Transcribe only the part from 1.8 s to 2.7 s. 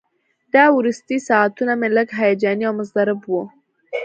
لږ هیجاني